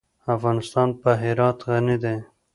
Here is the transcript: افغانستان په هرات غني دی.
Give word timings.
افغانستان 0.35 0.89
په 1.01 1.09
هرات 1.21 1.57
غني 1.69 1.97
دی. 2.03 2.17